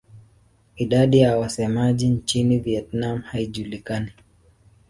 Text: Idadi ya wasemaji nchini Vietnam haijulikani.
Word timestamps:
Idadi 0.75 1.19
ya 1.19 1.37
wasemaji 1.37 2.09
nchini 2.09 2.59
Vietnam 2.59 3.21
haijulikani. 3.21 4.11